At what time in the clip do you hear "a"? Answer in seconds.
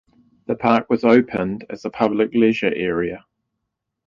1.85-1.91